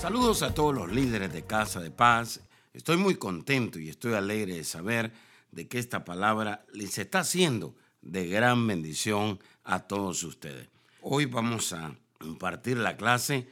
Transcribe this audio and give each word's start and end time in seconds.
Saludos 0.00 0.44
a 0.44 0.54
todos 0.54 0.72
los 0.72 0.92
líderes 0.92 1.32
de 1.32 1.44
Casa 1.44 1.80
de 1.80 1.90
Paz. 1.90 2.40
Estoy 2.72 2.96
muy 2.96 3.16
contento 3.16 3.80
y 3.80 3.88
estoy 3.88 4.14
alegre 4.14 4.54
de 4.54 4.62
saber 4.62 5.12
de 5.50 5.66
que 5.66 5.80
esta 5.80 6.04
palabra 6.04 6.64
les 6.72 6.98
está 6.98 7.20
haciendo 7.20 7.74
de 8.00 8.28
gran 8.28 8.64
bendición 8.64 9.40
a 9.64 9.80
todos 9.80 10.22
ustedes. 10.22 10.68
Hoy 11.02 11.24
vamos 11.24 11.72
a 11.72 11.96
impartir 12.20 12.76
la 12.76 12.96
clase 12.96 13.48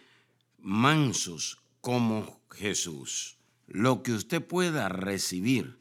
Mansos 0.58 1.58
como 1.80 2.40
Jesús. 2.52 3.38
Lo 3.66 4.04
que 4.04 4.12
usted 4.12 4.40
pueda 4.40 4.88
recibir 4.88 5.80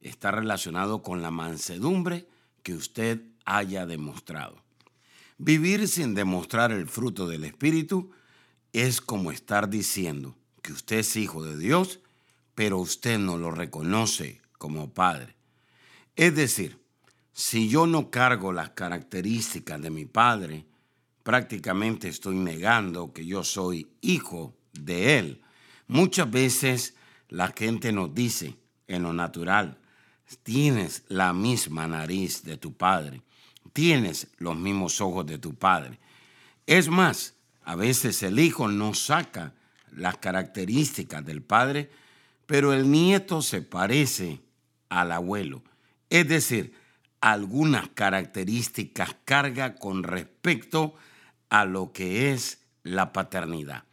está 0.00 0.30
relacionado 0.30 1.02
con 1.02 1.22
la 1.22 1.32
mansedumbre 1.32 2.28
que 2.62 2.74
usted 2.74 3.20
haya 3.44 3.84
demostrado. 3.84 4.62
Vivir 5.38 5.88
sin 5.88 6.14
demostrar 6.14 6.70
el 6.70 6.86
fruto 6.86 7.26
del 7.26 7.42
Espíritu 7.42 8.12
es 8.74 9.00
como 9.00 9.30
estar 9.30 9.70
diciendo 9.70 10.36
que 10.60 10.72
usted 10.72 10.98
es 10.98 11.16
hijo 11.16 11.44
de 11.44 11.56
Dios, 11.56 12.00
pero 12.56 12.78
usted 12.78 13.18
no 13.18 13.38
lo 13.38 13.52
reconoce 13.52 14.40
como 14.58 14.92
padre. 14.92 15.36
Es 16.16 16.34
decir, 16.34 16.78
si 17.32 17.68
yo 17.68 17.86
no 17.86 18.10
cargo 18.10 18.52
las 18.52 18.70
características 18.70 19.80
de 19.80 19.90
mi 19.90 20.06
padre, 20.06 20.66
prácticamente 21.22 22.08
estoy 22.08 22.36
negando 22.36 23.12
que 23.12 23.24
yo 23.24 23.44
soy 23.44 23.88
hijo 24.00 24.56
de 24.72 25.18
él. 25.18 25.42
Muchas 25.86 26.28
veces 26.30 26.94
la 27.28 27.54
gente 27.56 27.92
nos 27.92 28.12
dice 28.12 28.56
en 28.88 29.04
lo 29.04 29.12
natural, 29.12 29.78
tienes 30.42 31.04
la 31.08 31.32
misma 31.32 31.86
nariz 31.86 32.42
de 32.42 32.56
tu 32.56 32.72
padre, 32.72 33.22
tienes 33.72 34.28
los 34.38 34.56
mismos 34.56 35.00
ojos 35.00 35.26
de 35.26 35.38
tu 35.38 35.54
padre. 35.54 36.00
Es 36.66 36.88
más, 36.88 37.33
a 37.64 37.76
veces 37.76 38.22
el 38.22 38.38
hijo 38.38 38.68
no 38.68 38.94
saca 38.94 39.54
las 39.92 40.18
características 40.18 41.24
del 41.24 41.42
padre, 41.42 41.90
pero 42.46 42.72
el 42.72 42.90
nieto 42.90 43.42
se 43.42 43.62
parece 43.62 44.40
al 44.88 45.12
abuelo. 45.12 45.62
Es 46.10 46.28
decir, 46.28 46.74
algunas 47.20 47.88
características 47.88 49.16
carga 49.24 49.76
con 49.76 50.02
respecto 50.02 50.94
a 51.48 51.64
lo 51.64 51.92
que 51.92 52.32
es 52.32 52.60
la 52.82 53.12
paternidad. 53.12 53.84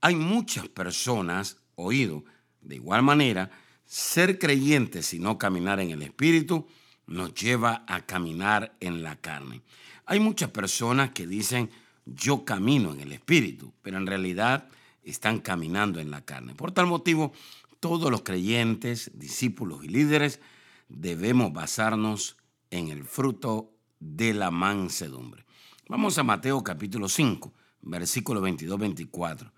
Hay 0.00 0.14
muchas 0.14 0.68
personas, 0.68 1.58
oído, 1.74 2.24
de 2.62 2.76
igual 2.76 3.02
manera, 3.02 3.50
ser 3.84 4.38
creyentes 4.38 5.12
y 5.12 5.18
no 5.18 5.38
caminar 5.38 5.80
en 5.80 5.90
el 5.90 6.02
espíritu 6.02 6.66
nos 7.06 7.34
lleva 7.34 7.84
a 7.86 8.02
caminar 8.02 8.76
en 8.80 9.02
la 9.02 9.16
carne. 9.16 9.62
Hay 10.06 10.20
muchas 10.20 10.50
personas 10.50 11.10
que 11.10 11.26
dicen, 11.26 11.70
yo 12.14 12.44
camino 12.44 12.92
en 12.92 13.00
el 13.00 13.12
Espíritu, 13.12 13.72
pero 13.82 13.98
en 13.98 14.06
realidad 14.06 14.68
están 15.02 15.40
caminando 15.40 16.00
en 16.00 16.10
la 16.10 16.24
carne. 16.24 16.54
Por 16.54 16.72
tal 16.72 16.86
motivo, 16.86 17.32
todos 17.80 18.10
los 18.10 18.22
creyentes, 18.22 19.10
discípulos 19.14 19.84
y 19.84 19.88
líderes 19.88 20.40
debemos 20.88 21.52
basarnos 21.52 22.36
en 22.70 22.88
el 22.88 23.04
fruto 23.04 23.72
de 24.00 24.34
la 24.34 24.50
mansedumbre. 24.50 25.44
Vamos 25.88 26.18
a 26.18 26.22
Mateo 26.22 26.62
capítulo 26.62 27.08
5, 27.08 27.52
versículo 27.82 28.42
22-24. 28.42 29.50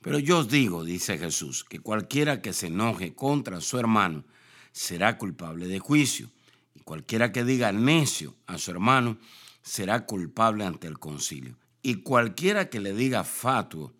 Pero 0.00 0.18
yo 0.18 0.38
os 0.38 0.48
digo, 0.48 0.84
dice 0.84 1.18
Jesús, 1.18 1.64
que 1.64 1.80
cualquiera 1.80 2.42
que 2.42 2.52
se 2.52 2.66
enoje 2.66 3.14
contra 3.14 3.60
su 3.60 3.78
hermano 3.78 4.24
será 4.72 5.16
culpable 5.18 5.66
de 5.66 5.78
juicio, 5.78 6.30
y 6.74 6.80
cualquiera 6.80 7.32
que 7.32 7.44
diga 7.44 7.72
necio 7.72 8.34
a 8.46 8.58
su 8.58 8.70
hermano 8.70 9.18
será 9.62 10.04
culpable 10.04 10.64
ante 10.64 10.86
el 10.86 10.98
concilio 10.98 11.56
y 11.84 11.96
cualquiera 11.96 12.70
que 12.70 12.80
le 12.80 12.94
diga 12.94 13.24
fatuo 13.24 13.92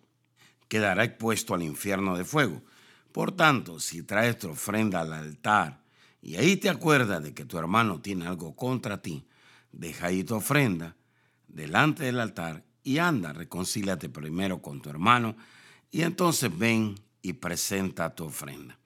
quedará 0.69 1.05
expuesto 1.05 1.53
al 1.53 1.63
infierno 1.63 2.17
de 2.17 2.25
fuego. 2.25 2.63
Por 3.13 3.33
tanto, 3.33 3.79
si 3.79 4.03
traes 4.03 4.39
tu 4.39 4.49
ofrenda 4.49 5.03
al 5.03 5.13
altar 5.13 5.85
y 6.23 6.37
ahí 6.37 6.57
te 6.57 6.71
acuerdas 6.71 7.23
de 7.23 7.35
que 7.35 7.45
tu 7.45 7.59
hermano 7.59 8.01
tiene 8.01 8.27
algo 8.27 8.57
contra 8.57 9.03
ti, 9.03 9.27
deja 9.71 10.07
ahí 10.07 10.25
tu 10.25 10.35
ofrenda 10.35 10.97
delante 11.47 12.05
del 12.05 12.21
altar 12.21 12.65
y 12.83 12.97
anda, 12.97 13.35
reconcíliate 13.35 14.09
primero 14.09 14.63
con 14.63 14.81
tu 14.81 14.89
hermano 14.89 15.37
y 15.91 16.03
entonces 16.03 16.57
ven 16.57 16.99
y 17.21 17.35
presenta 17.35 18.15
tu 18.15 18.25
ofrenda. 18.25 18.79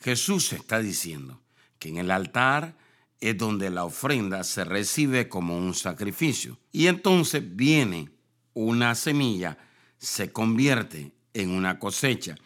Jesús 0.00 0.52
está 0.52 0.80
diciendo 0.80 1.40
que 1.78 1.90
en 1.90 1.98
el 1.98 2.10
altar 2.10 2.76
es 3.20 3.38
donde 3.38 3.70
la 3.70 3.84
ofrenda 3.84 4.42
se 4.42 4.64
recibe 4.64 5.28
como 5.28 5.56
un 5.56 5.74
sacrificio 5.74 6.58
y 6.72 6.88
entonces 6.88 7.40
viene 7.54 8.10
una 8.54 8.94
semilla 8.94 9.58
se 9.98 10.32
convierte 10.32 11.12
en 11.34 11.50
una 11.50 11.78
cosecha. 11.78 12.36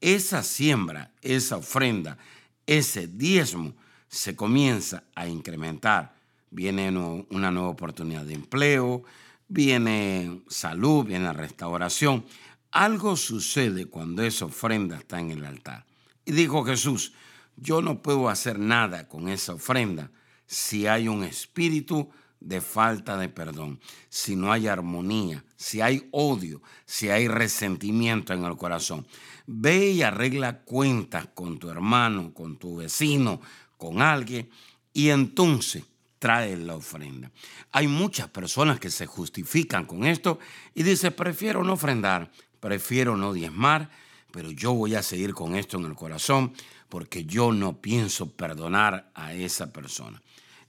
Esa 0.00 0.42
siembra, 0.42 1.12
esa 1.22 1.56
ofrenda, 1.56 2.18
ese 2.66 3.06
diezmo 3.06 3.74
se 4.08 4.36
comienza 4.36 5.04
a 5.14 5.26
incrementar. 5.26 6.14
Viene 6.50 6.90
una 7.30 7.50
nueva 7.50 7.68
oportunidad 7.68 8.24
de 8.24 8.34
empleo, 8.34 9.04
viene 9.48 10.42
salud, 10.48 11.04
viene 11.04 11.32
restauración. 11.32 12.24
Algo 12.70 13.16
sucede 13.16 13.86
cuando 13.86 14.22
esa 14.22 14.46
ofrenda 14.46 14.98
está 14.98 15.20
en 15.20 15.30
el 15.30 15.44
altar. 15.44 15.86
Y 16.24 16.32
dijo 16.32 16.64
Jesús, 16.64 17.12
yo 17.56 17.80
no 17.80 18.02
puedo 18.02 18.28
hacer 18.28 18.58
nada 18.58 19.08
con 19.08 19.28
esa 19.28 19.54
ofrenda 19.54 20.10
si 20.46 20.86
hay 20.86 21.08
un 21.08 21.24
espíritu 21.24 22.10
de 22.40 22.60
falta 22.60 23.16
de 23.16 23.28
perdón, 23.28 23.80
si 24.08 24.36
no 24.36 24.52
hay 24.52 24.68
armonía, 24.68 25.44
si 25.56 25.80
hay 25.80 26.08
odio, 26.12 26.62
si 26.84 27.08
hay 27.08 27.28
resentimiento 27.28 28.32
en 28.32 28.44
el 28.44 28.56
corazón. 28.56 29.06
Ve 29.46 29.90
y 29.90 30.02
arregla 30.02 30.60
cuentas 30.60 31.28
con 31.34 31.58
tu 31.58 31.70
hermano, 31.70 32.32
con 32.34 32.56
tu 32.58 32.76
vecino, 32.76 33.40
con 33.76 34.02
alguien, 34.02 34.50
y 34.92 35.10
entonces 35.10 35.84
trae 36.18 36.56
la 36.56 36.76
ofrenda. 36.76 37.30
Hay 37.72 37.88
muchas 37.88 38.28
personas 38.28 38.80
que 38.80 38.90
se 38.90 39.06
justifican 39.06 39.84
con 39.84 40.04
esto 40.04 40.38
y 40.74 40.82
dicen, 40.82 41.12
prefiero 41.12 41.62
no 41.62 41.74
ofrendar, 41.74 42.30
prefiero 42.60 43.16
no 43.16 43.32
diezmar, 43.32 43.90
pero 44.32 44.50
yo 44.50 44.72
voy 44.72 44.94
a 44.94 45.02
seguir 45.02 45.34
con 45.34 45.54
esto 45.54 45.78
en 45.78 45.84
el 45.84 45.94
corazón 45.94 46.52
porque 46.88 47.24
yo 47.24 47.52
no 47.52 47.80
pienso 47.80 48.30
perdonar 48.32 49.10
a 49.14 49.34
esa 49.34 49.72
persona. 49.72 50.22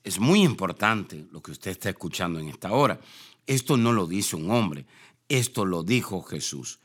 Es 0.07 0.21
muy 0.21 0.41
importante 0.41 1.25
lo 1.33 1.43
que 1.43 1.51
usted 1.51 1.71
está 1.71 1.89
escuchando 1.89 2.39
en 2.39 2.47
esta 2.47 2.71
hora. 2.71 2.97
Esto 3.45 3.75
no 3.75 3.91
lo 3.91 4.07
dice 4.07 4.37
un 4.37 4.49
hombre, 4.49 4.85
esto 5.27 5.65
lo 5.65 5.83
dijo 5.83 6.21
Jesús. 6.21 6.79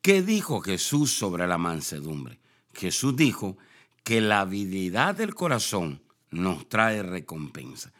¿Qué 0.00 0.22
dijo 0.22 0.62
Jesús 0.62 1.12
sobre 1.12 1.46
la 1.46 1.58
mansedumbre? 1.58 2.38
Jesús 2.72 3.14
dijo 3.14 3.58
que 4.04 4.22
la 4.22 4.40
habilidad 4.40 5.14
del 5.14 5.34
corazón 5.34 6.00
nos 6.30 6.66
trae 6.66 7.02
recompensa. 7.02 7.92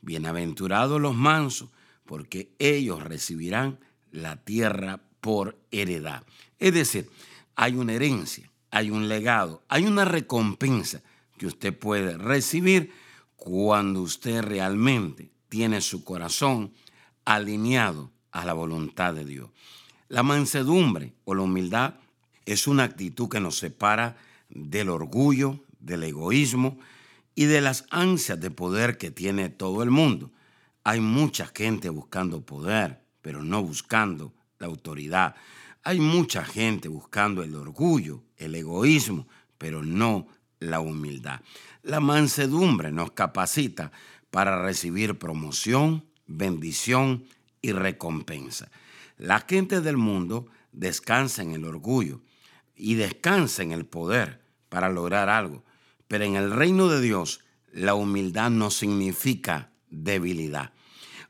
Bienaventurados 0.00 1.00
los 1.00 1.16
mansos, 1.16 1.70
porque 2.06 2.52
ellos 2.60 3.02
recibirán 3.02 3.80
la 4.12 4.36
tierra 4.36 5.00
por 5.20 5.58
heredad. 5.72 6.22
Es 6.60 6.72
decir, 6.72 7.10
hay 7.56 7.74
una 7.74 7.94
herencia, 7.94 8.48
hay 8.70 8.90
un 8.92 9.08
legado, 9.08 9.64
hay 9.66 9.86
una 9.86 10.04
recompensa 10.04 11.02
que 11.36 11.48
usted 11.48 11.76
puede 11.76 12.16
recibir 12.16 12.92
cuando 13.40 14.02
usted 14.02 14.42
realmente 14.42 15.30
tiene 15.48 15.80
su 15.80 16.04
corazón 16.04 16.74
alineado 17.24 18.10
a 18.32 18.44
la 18.44 18.52
voluntad 18.52 19.14
de 19.14 19.24
Dios. 19.24 19.48
La 20.08 20.22
mansedumbre 20.22 21.14
o 21.24 21.34
la 21.34 21.42
humildad 21.42 21.94
es 22.44 22.66
una 22.66 22.84
actitud 22.84 23.30
que 23.30 23.40
nos 23.40 23.56
separa 23.56 24.18
del 24.50 24.90
orgullo, 24.90 25.58
del 25.78 26.02
egoísmo 26.02 26.78
y 27.34 27.46
de 27.46 27.62
las 27.62 27.86
ansias 27.88 28.38
de 28.38 28.50
poder 28.50 28.98
que 28.98 29.10
tiene 29.10 29.48
todo 29.48 29.82
el 29.82 29.90
mundo. 29.90 30.30
Hay 30.84 31.00
mucha 31.00 31.46
gente 31.46 31.88
buscando 31.88 32.42
poder, 32.42 33.00
pero 33.22 33.42
no 33.42 33.62
buscando 33.62 34.34
la 34.58 34.66
autoridad. 34.66 35.34
Hay 35.82 35.98
mucha 35.98 36.44
gente 36.44 36.88
buscando 36.88 37.42
el 37.42 37.54
orgullo, 37.54 38.22
el 38.36 38.54
egoísmo, 38.54 39.26
pero 39.56 39.82
no 39.82 40.26
la 40.60 40.80
humildad. 40.80 41.40
La 41.82 42.00
mansedumbre 42.00 42.92
nos 42.92 43.12
capacita 43.12 43.90
para 44.30 44.62
recibir 44.62 45.18
promoción, 45.18 46.04
bendición 46.26 47.24
y 47.60 47.72
recompensa. 47.72 48.70
La 49.16 49.40
gente 49.40 49.80
del 49.80 49.96
mundo 49.96 50.46
descansa 50.72 51.42
en 51.42 51.52
el 51.52 51.64
orgullo 51.64 52.20
y 52.76 52.94
descansa 52.94 53.62
en 53.62 53.72
el 53.72 53.84
poder 53.84 54.40
para 54.68 54.88
lograr 54.88 55.28
algo. 55.28 55.64
Pero 56.08 56.24
en 56.24 56.36
el 56.36 56.50
reino 56.50 56.88
de 56.88 57.00
Dios, 57.00 57.40
la 57.72 57.94
humildad 57.94 58.50
no 58.50 58.70
significa 58.70 59.72
debilidad. 59.90 60.72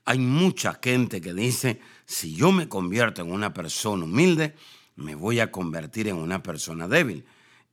Hay 0.05 0.19
mucha 0.19 0.79
gente 0.83 1.21
que 1.21 1.35
dice, 1.35 1.81
si 2.05 2.35
yo 2.35 2.53
me 2.53 2.69
convierto 2.69 3.23
en 3.23 3.33
una 3.33 3.53
persona 3.53 4.05
humilde, 4.05 4.55
me 4.97 5.15
voy 5.15 5.41
a 5.41 5.51
convertir 5.51 6.09
en 6.09 6.17
una 6.17 6.43
persona 6.43 6.89
débil. 6.89 7.25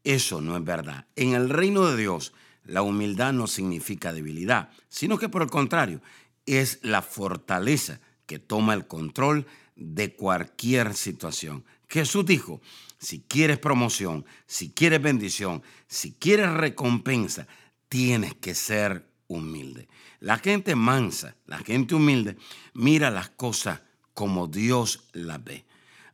Eso 0.08 0.40
no 0.40 0.56
es 0.56 0.64
verdad. 0.64 1.06
En 1.18 1.34
el 1.34 1.50
reino 1.50 1.86
de 1.86 1.98
Dios, 1.98 2.32
la 2.64 2.82
humildad 2.82 3.34
no 3.34 3.46
significa 3.46 4.14
debilidad, 4.14 4.70
sino 4.88 5.18
que 5.18 5.28
por 5.28 5.42
el 5.42 5.50
contrario, 5.50 6.02
es 6.46 6.80
la 6.82 7.02
fortaleza 7.02 8.00
que 8.26 8.40
toma 8.40 8.74
el 8.74 8.88
control 8.88 9.46
de 9.76 10.16
cualquier 10.16 10.94
situación. 10.94 11.66
Jesús 11.90 12.26
dijo, 12.26 12.62
si 12.98 13.20
quieres 13.20 13.60
promoción, 13.60 14.26
si 14.46 14.72
quieres 14.72 15.02
bendición, 15.02 15.62
si 15.88 16.14
quieres 16.14 16.54
recompensa, 16.54 17.46
tienes 17.90 18.34
que 18.34 18.56
ser 18.56 19.10
humilde. 19.28 19.90
La 20.22 20.38
gente 20.38 20.76
mansa, 20.76 21.36
la 21.48 21.58
gente 21.58 21.96
humilde, 21.96 22.38
mira 22.74 23.12
las 23.12 23.28
cosas 23.28 23.82
como 24.14 24.48
Dios 24.48 25.10
las 25.12 25.44
ve. 25.44 25.66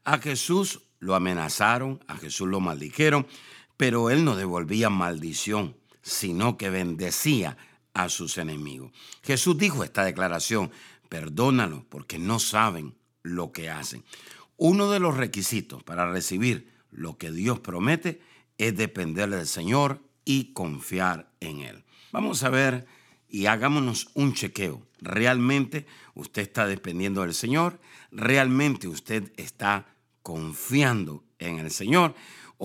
A 0.04 0.18
Jesús 0.18 0.81
lo 0.98 1.13
amenazaron, 1.13 2.04
a 2.07 2.18
Jesús 2.18 2.48
lo 2.48 2.60
maldijeron, 2.60 3.28
pero 3.83 4.09
él 4.09 4.24
no 4.24 4.38
devolvía 4.38 4.89
maldición, 4.89 5.75
sino 6.01 6.56
que 6.56 6.69
bendecía 6.69 7.57
a 7.94 8.07
sus 8.07 8.38
enemigos. 8.38 8.94
Jesús 9.24 9.57
dijo 9.57 9.83
esta 9.83 10.06
declaración, 10.06 10.71
perdónalos 11.09 11.83
porque 11.89 12.18
no 12.18 12.39
saben 12.39 12.95
lo 13.24 13.51
que 13.51 13.69
hacen. 13.69 14.06
Uno 14.56 14.89
de 14.89 15.01
los 15.01 15.18
requisitos 15.18 15.83
para 15.83 16.09
recibir 16.09 16.71
lo 16.91 17.18
que 17.18 17.30
Dios 17.30 17.59
promete 17.59 18.21
es 18.57 18.74
depender 18.77 19.30
del 19.30 19.47
Señor 19.47 20.00
y 20.24 20.53
confiar 20.53 21.30
en 21.41 21.59
Él. 21.59 21.83
Vamos 22.13 22.44
a 22.44 22.50
ver 22.50 22.88
y 23.27 23.47
hagámonos 23.47 24.07
un 24.13 24.33
chequeo. 24.33 24.81
¿Realmente 25.01 25.88
usted 26.15 26.44
está 26.44 26.68
dependiendo 26.68 27.24
del 27.24 27.33
Señor? 27.33 27.81
¿Realmente 28.13 28.88
usted 28.88 29.33
está 29.35 29.88
confiando 30.21 31.25
en 31.38 31.59
el 31.59 31.69
Señor? 31.69 32.15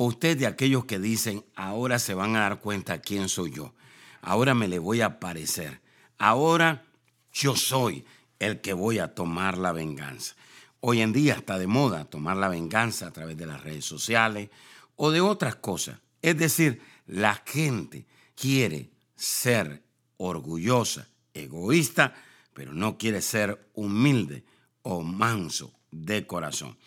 ¿O 0.00 0.04
usted 0.04 0.38
de 0.38 0.46
aquellos 0.46 0.84
que 0.84 1.00
dicen, 1.00 1.44
ahora 1.56 1.98
se 1.98 2.14
van 2.14 2.36
a 2.36 2.42
dar 2.42 2.60
cuenta 2.60 3.00
quién 3.00 3.28
soy 3.28 3.50
yo? 3.50 3.74
Ahora 4.20 4.54
me 4.54 4.68
le 4.68 4.78
voy 4.78 5.00
a 5.00 5.06
aparecer. 5.06 5.80
Ahora 6.18 6.84
yo 7.32 7.56
soy 7.56 8.04
el 8.38 8.60
que 8.60 8.74
voy 8.74 9.00
a 9.00 9.12
tomar 9.12 9.58
la 9.58 9.72
venganza. 9.72 10.36
Hoy 10.78 11.00
en 11.00 11.12
día 11.12 11.34
está 11.34 11.58
de 11.58 11.66
moda 11.66 12.04
tomar 12.04 12.36
la 12.36 12.46
venganza 12.46 13.08
a 13.08 13.10
través 13.10 13.36
de 13.36 13.46
las 13.46 13.60
redes 13.64 13.86
sociales 13.86 14.50
o 14.94 15.10
de 15.10 15.20
otras 15.20 15.56
cosas. 15.56 15.98
Es 16.22 16.38
decir, 16.38 16.80
la 17.08 17.42
gente 17.44 18.06
quiere 18.36 18.90
ser 19.16 19.82
orgullosa, 20.16 21.08
egoísta, 21.34 22.14
pero 22.54 22.72
no 22.72 22.98
quiere 22.98 23.20
ser 23.20 23.68
humilde 23.74 24.44
o 24.82 25.02
manso 25.02 25.74
de 25.90 26.24
corazón. 26.24 26.78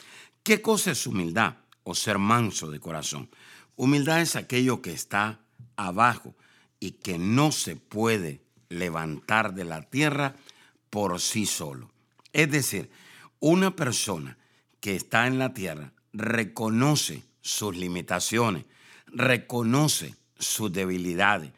¿Qué 0.43 0.61
cosa 0.61 0.91
es 0.91 1.05
humildad 1.05 1.57
o 1.83 1.95
ser 1.95 2.17
manso 2.17 2.69
de 2.71 2.79
corazón? 2.79 3.29
Humildad 3.75 4.21
es 4.21 4.35
aquello 4.35 4.81
que 4.81 4.91
está 4.93 5.39
abajo 5.75 6.35
y 6.79 6.91
que 6.91 7.17
no 7.17 7.51
se 7.51 7.75
puede 7.75 8.41
levantar 8.69 9.53
de 9.53 9.65
la 9.65 9.81
tierra 9.83 10.35
por 10.89 11.19
sí 11.19 11.45
solo. 11.45 11.91
Es 12.33 12.49
decir, 12.51 12.89
una 13.39 13.75
persona 13.75 14.37
que 14.79 14.95
está 14.95 15.27
en 15.27 15.39
la 15.39 15.53
tierra 15.53 15.93
reconoce 16.13 17.23
sus 17.41 17.75
limitaciones, 17.75 18.65
reconoce 19.07 20.15
sus 20.37 20.71
debilidades 20.71 21.51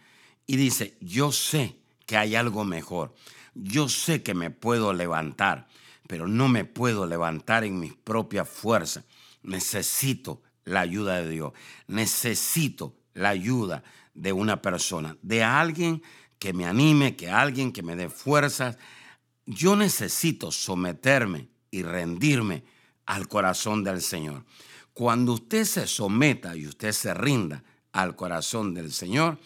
y 0.46 0.56
dice, 0.58 0.96
yo 1.00 1.32
sé 1.32 1.76
que 2.06 2.18
hay 2.18 2.36
algo 2.36 2.64
mejor, 2.64 3.14
yo 3.54 3.90
sé 3.90 4.24
que 4.24 4.34
me 4.34 4.50
puedo 4.50 4.94
levantar, 4.94 5.68
pero 6.08 6.28
no 6.28 6.48
me 6.48 6.66
puedo 6.66 7.06
levantar 7.06 7.64
en 7.64 7.80
mis 7.80 7.94
propias 7.94 8.50
fuerzas. 8.50 9.06
Necesito 9.44 10.42
la 10.66 10.82
ayuda 10.82 11.22
de 11.22 11.30
Dios, 11.30 11.54
necesito 11.88 12.96
la 13.14 13.30
ayuda 13.30 13.84
de 14.14 14.34
una 14.34 14.62
persona, 14.62 15.18
de 15.22 15.44
alguien 15.44 16.02
que 16.40 16.54
me 16.54 16.66
anime, 16.66 17.16
que 17.16 17.30
alguien 17.30 17.72
que 17.72 17.84
me 17.84 17.96
dé 17.96 18.10
fuerzas. 18.10 18.78
Yo 19.46 19.76
necesito 19.76 20.52
someterme 20.52 21.50
y 21.72 21.84
rendirme 21.84 22.64
al 23.06 23.28
corazón 23.28 23.84
del 23.84 24.02
Señor. 24.02 24.46
Cuando 24.94 25.34
usted 25.34 25.66
se 25.66 25.88
someta 25.88 26.56
y 26.56 26.68
usted 26.68 26.92
se 26.92 27.14
rinda 27.14 27.64
al 27.92 28.16
corazón 28.16 28.74
del 28.74 28.92
Señor, 28.92 29.40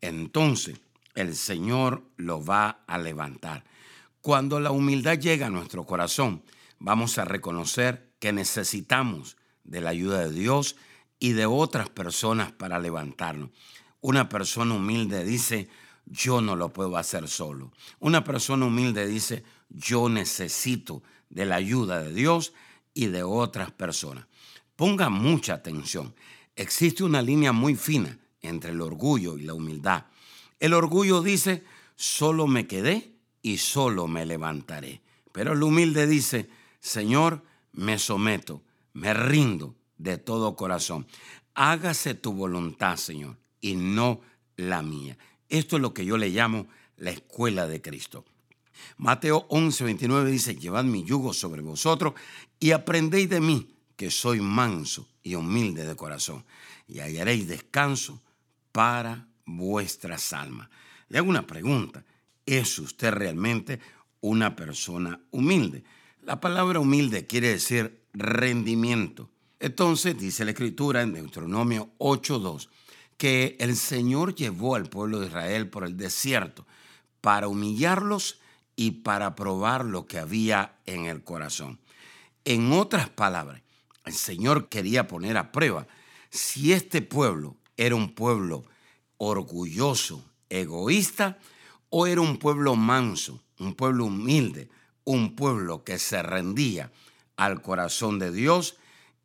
entonces 0.00 0.80
el 1.14 1.34
Señor 1.34 2.04
lo 2.16 2.44
va 2.44 2.82
a 2.86 2.98
levantar. 2.98 3.64
Cuando 4.20 4.60
la 4.60 4.70
humildad 4.70 5.18
llega 5.18 5.46
a 5.46 5.50
nuestro 5.50 5.84
corazón, 5.84 6.42
vamos 6.78 7.18
a 7.18 7.24
reconocer 7.24 8.12
que 8.18 8.32
necesitamos 8.32 9.36
de 9.64 9.80
la 9.80 9.90
ayuda 9.90 10.20
de 10.20 10.32
Dios 10.32 10.76
y 11.18 11.32
de 11.32 11.46
otras 11.46 11.88
personas 11.88 12.52
para 12.52 12.78
levantarnos. 12.78 13.50
Una 14.00 14.28
persona 14.28 14.74
humilde 14.74 15.24
dice, 15.24 15.68
yo 16.06 16.40
no 16.40 16.56
lo 16.56 16.72
puedo 16.72 16.96
hacer 16.96 17.28
solo. 17.28 17.72
Una 18.00 18.24
persona 18.24 18.66
humilde 18.66 19.06
dice, 19.06 19.44
yo 19.68 20.08
necesito 20.08 21.02
de 21.30 21.46
la 21.46 21.56
ayuda 21.56 22.02
de 22.02 22.12
Dios 22.12 22.52
y 22.94 23.06
de 23.06 23.22
otras 23.22 23.70
personas. 23.70 24.26
Ponga 24.76 25.08
mucha 25.08 25.54
atención. 25.54 26.14
Existe 26.56 27.04
una 27.04 27.22
línea 27.22 27.52
muy 27.52 27.76
fina 27.76 28.18
entre 28.40 28.72
el 28.72 28.80
orgullo 28.80 29.38
y 29.38 29.42
la 29.42 29.54
humildad. 29.54 30.06
El 30.58 30.74
orgullo 30.74 31.22
dice, 31.22 31.64
solo 31.96 32.46
me 32.46 32.66
quedé 32.66 33.14
y 33.40 33.58
solo 33.58 34.08
me 34.08 34.26
levantaré. 34.26 35.02
Pero 35.32 35.52
el 35.52 35.62
humilde 35.62 36.06
dice, 36.06 36.50
Señor, 36.80 37.42
me 37.72 37.98
someto, 37.98 38.62
me 38.92 39.14
rindo 39.14 39.76
de 39.98 40.18
todo 40.18 40.56
corazón. 40.56 41.06
Hágase 41.54 42.14
tu 42.14 42.32
voluntad, 42.32 42.96
Señor, 42.96 43.38
y 43.60 43.74
no 43.74 44.20
la 44.56 44.82
mía. 44.82 45.18
Esto 45.48 45.76
es 45.76 45.82
lo 45.82 45.94
que 45.94 46.04
yo 46.04 46.16
le 46.16 46.30
llamo 46.30 46.66
la 46.96 47.10
escuela 47.10 47.66
de 47.66 47.82
Cristo. 47.82 48.24
Mateo 48.96 49.46
11, 49.48 49.84
29 49.84 50.30
dice, 50.30 50.56
llevad 50.56 50.84
mi 50.84 51.04
yugo 51.04 51.32
sobre 51.32 51.62
vosotros 51.62 52.14
y 52.58 52.72
aprendéis 52.72 53.28
de 53.28 53.40
mí, 53.40 53.68
que 53.96 54.10
soy 54.10 54.40
manso 54.40 55.08
y 55.22 55.34
humilde 55.34 55.86
de 55.86 55.94
corazón, 55.94 56.44
y 56.88 57.00
hallaréis 57.00 57.46
descanso 57.46 58.22
para 58.72 59.28
vuestras 59.44 60.32
almas. 60.32 60.68
Le 61.08 61.18
hago 61.18 61.28
una 61.28 61.46
pregunta, 61.46 62.04
¿es 62.46 62.78
usted 62.78 63.12
realmente 63.12 63.80
una 64.20 64.56
persona 64.56 65.20
humilde? 65.30 65.84
La 66.22 66.40
palabra 66.40 66.80
humilde 66.80 67.26
quiere 67.26 67.48
decir 67.48 68.01
rendimiento. 68.12 69.30
Entonces 69.60 70.18
dice 70.18 70.44
la 70.44 70.50
escritura 70.50 71.02
en 71.02 71.12
Deuteronomio 71.12 71.90
8.2 71.98 72.68
que 73.16 73.56
el 73.60 73.76
Señor 73.76 74.34
llevó 74.34 74.74
al 74.74 74.88
pueblo 74.88 75.20
de 75.20 75.28
Israel 75.28 75.68
por 75.68 75.84
el 75.84 75.96
desierto 75.96 76.66
para 77.20 77.46
humillarlos 77.46 78.40
y 78.74 78.90
para 78.90 79.34
probar 79.36 79.84
lo 79.84 80.06
que 80.06 80.18
había 80.18 80.76
en 80.86 81.04
el 81.06 81.22
corazón. 81.22 81.78
En 82.44 82.72
otras 82.72 83.08
palabras, 83.08 83.62
el 84.04 84.14
Señor 84.14 84.68
quería 84.68 85.06
poner 85.06 85.36
a 85.36 85.52
prueba 85.52 85.86
si 86.30 86.72
este 86.72 87.02
pueblo 87.02 87.56
era 87.76 87.94
un 87.94 88.14
pueblo 88.14 88.64
orgulloso, 89.18 90.24
egoísta, 90.48 91.38
o 91.90 92.06
era 92.06 92.20
un 92.20 92.38
pueblo 92.38 92.74
manso, 92.74 93.40
un 93.58 93.74
pueblo 93.74 94.06
humilde, 94.06 94.68
un 95.04 95.36
pueblo 95.36 95.84
que 95.84 95.98
se 95.98 96.22
rendía 96.22 96.90
al 97.44 97.62
corazón 97.62 98.18
de 98.18 98.32
Dios 98.32 98.76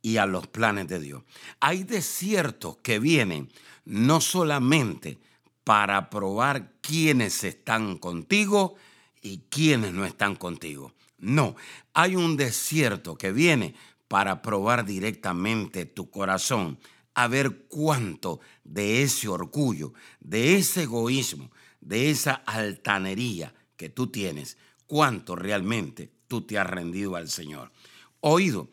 y 0.01 0.17
a 0.17 0.25
los 0.25 0.47
planes 0.47 0.87
de 0.87 0.99
Dios. 0.99 1.23
Hay 1.59 1.83
desiertos 1.83 2.77
que 2.77 2.99
vienen 2.99 3.51
no 3.85 4.21
solamente 4.21 5.17
para 5.63 6.09
probar 6.09 6.71
quiénes 6.81 7.43
están 7.43 7.97
contigo, 7.97 8.77
y 9.21 9.43
quienes 9.49 9.93
no 9.93 10.05
están 10.05 10.35
contigo. 10.35 10.93
No, 11.17 11.55
hay 11.93 12.15
un 12.15 12.37
desierto 12.37 13.17
que 13.17 13.31
viene 13.31 13.75
para 14.07 14.41
probar 14.41 14.85
directamente 14.85 15.85
tu 15.85 16.09
corazón, 16.09 16.79
a 17.13 17.27
ver 17.27 17.65
cuánto 17.67 18.39
de 18.63 19.01
ese 19.01 19.27
orgullo, 19.27 19.93
de 20.19 20.55
ese 20.55 20.83
egoísmo, 20.83 21.51
de 21.81 22.11
esa 22.11 22.33
altanería 22.33 23.53
que 23.75 23.89
tú 23.89 24.07
tienes, 24.07 24.57
cuánto 24.85 25.35
realmente 25.35 26.11
tú 26.27 26.41
te 26.41 26.59
has 26.59 26.67
rendido 26.67 27.15
al 27.15 27.27
Señor. 27.27 27.71
Oído, 28.19 28.69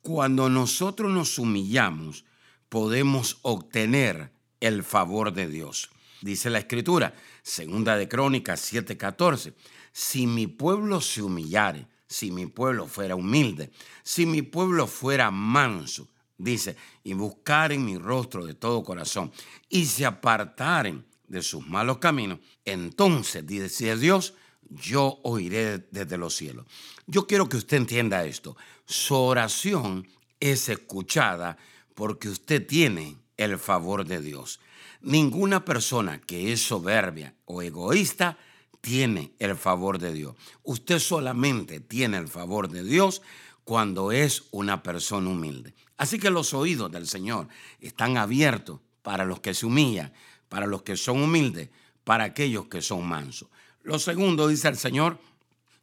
cuando 0.00 0.48
nosotros 0.48 1.12
nos 1.12 1.38
humillamos, 1.38 2.24
podemos 2.68 3.38
obtener 3.42 4.32
el 4.60 4.82
favor 4.82 5.32
de 5.32 5.48
Dios. 5.48 5.90
Dice 6.20 6.50
la 6.50 6.58
Escritura, 6.58 7.14
segunda 7.42 7.96
de 7.96 8.08
Crónicas 8.08 8.60
7:14 8.72 9.54
si 9.98 10.28
mi 10.28 10.46
pueblo 10.46 11.00
se 11.00 11.22
humillare, 11.22 11.88
si 12.06 12.30
mi 12.30 12.46
pueblo 12.46 12.86
fuera 12.86 13.16
humilde, 13.16 13.72
si 14.04 14.26
mi 14.26 14.42
pueblo 14.42 14.86
fuera 14.86 15.30
manso, 15.32 16.06
dice, 16.36 16.76
y 17.02 17.14
buscaren 17.14 17.84
mi 17.84 17.98
rostro 17.98 18.46
de 18.46 18.54
todo 18.54 18.84
corazón, 18.84 19.32
y 19.68 19.86
se 19.86 20.06
apartaren 20.06 21.04
de 21.26 21.42
sus 21.42 21.66
malos 21.66 21.98
caminos, 21.98 22.38
entonces, 22.64 23.44
dice 23.44 23.96
Dios, 23.96 24.34
yo 24.70 25.18
oiré 25.24 25.78
desde 25.90 26.16
los 26.16 26.36
cielos. 26.36 26.66
Yo 27.08 27.26
quiero 27.26 27.48
que 27.48 27.56
usted 27.56 27.78
entienda 27.78 28.24
esto. 28.24 28.56
Su 28.90 29.16
oración 29.16 30.08
es 30.40 30.70
escuchada 30.70 31.58
porque 31.94 32.30
usted 32.30 32.66
tiene 32.66 33.18
el 33.36 33.58
favor 33.58 34.06
de 34.06 34.22
Dios. 34.22 34.60
Ninguna 35.02 35.62
persona 35.62 36.22
que 36.22 36.54
es 36.54 36.62
soberbia 36.62 37.34
o 37.44 37.60
egoísta 37.60 38.38
tiene 38.80 39.34
el 39.40 39.56
favor 39.56 39.98
de 39.98 40.14
Dios. 40.14 40.36
Usted 40.62 41.00
solamente 41.00 41.80
tiene 41.80 42.16
el 42.16 42.28
favor 42.28 42.70
de 42.70 42.82
Dios 42.82 43.20
cuando 43.62 44.10
es 44.10 44.44
una 44.52 44.82
persona 44.82 45.28
humilde. 45.28 45.74
Así 45.98 46.18
que 46.18 46.30
los 46.30 46.54
oídos 46.54 46.90
del 46.90 47.06
Señor 47.06 47.46
están 47.80 48.16
abiertos 48.16 48.80
para 49.02 49.26
los 49.26 49.40
que 49.40 49.52
se 49.52 49.66
humillan, 49.66 50.14
para 50.48 50.66
los 50.66 50.80
que 50.80 50.96
son 50.96 51.22
humildes, 51.22 51.68
para 52.04 52.24
aquellos 52.24 52.68
que 52.68 52.80
son 52.80 53.06
mansos. 53.06 53.50
Lo 53.82 53.98
segundo, 53.98 54.48
dice 54.48 54.68
el 54.68 54.78
Señor, 54.78 55.18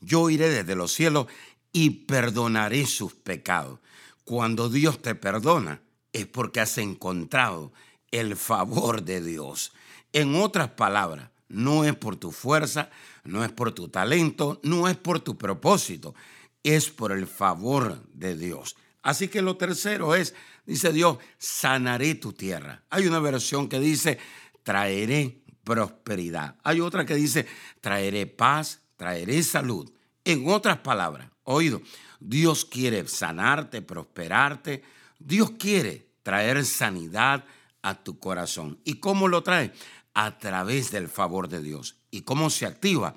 yo 0.01 0.29
iré 0.29 0.50
desde 0.50 0.75
los 0.75 0.91
cielos 0.91 1.27
y 1.75 1.89
perdonaré 1.89 2.86
sus 2.86 3.15
pecados. 3.15 3.82
Cuando 4.24 4.70
Dios 4.70 5.01
te 5.01 5.13
perdona 5.13 5.82
es 6.13 6.25
porque 6.25 6.62
has 6.62 6.77
encontrado 6.77 7.74
el 8.12 8.38
favor 8.38 9.03
de 9.03 9.22
Dios. 9.22 9.74
En 10.13 10.36
otras 10.36 10.70
palabras, 10.70 11.32
no 11.50 11.84
es 11.84 11.94
por 11.94 12.15
tu 12.15 12.32
fuerza, 12.32 12.89
no 13.25 13.44
es 13.44 13.51
por 13.51 13.74
tu 13.74 13.89
talento, 13.89 14.62
no 14.63 14.88
es 14.88 14.96
por 14.96 15.20
tu 15.20 15.38
propósito, 15.38 16.15
es 16.63 16.89
por 16.89 17.12
el 17.12 17.27
favor 17.27 18.01
de 18.13 18.38
Dios. 18.38 18.77
Así 19.01 19.27
que 19.27 19.41
lo 19.41 19.58
tercero 19.58 20.15
es, 20.15 20.34
dice 20.65 20.94
Dios, 20.94 21.17
sanaré 21.38 22.15
tu 22.15 22.32
tierra. 22.32 22.86
Hay 22.89 23.05
una 23.05 23.20
versión 23.20 23.67
que 23.67 23.82
dice, 23.82 24.17
traeré 24.63 25.41
prosperidad. 25.65 26.55
Hay 26.63 26.79
otra 26.79 27.05
que 27.05 27.15
dice, 27.15 27.46
traeré 27.82 28.27
paz, 28.27 28.79
traeré 28.96 29.44
salud. 29.44 29.91
En 30.24 30.48
otras 30.48 30.77
palabras, 30.77 31.35
oído, 31.45 31.81
Dios 32.19 32.65
quiere 32.65 33.07
sanarte, 33.07 33.81
prosperarte. 33.81 34.83
Dios 35.19 35.51
quiere 35.51 36.09
traer 36.23 36.65
sanidad 36.65 37.45
a 37.81 38.03
tu 38.03 38.19
corazón. 38.19 38.79
¿Y 38.83 38.95
cómo 38.95 39.27
lo 39.27 39.43
trae? 39.43 39.71
A 40.13 40.37
través 40.37 40.91
del 40.91 41.07
favor 41.07 41.47
de 41.47 41.61
Dios. 41.61 41.97
¿Y 42.11 42.21
cómo 42.21 42.49
se 42.49 42.65
activa 42.65 43.15